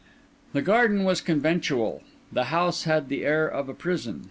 [0.53, 2.01] The garden was conventual,
[2.31, 4.19] the house had the air of a prison.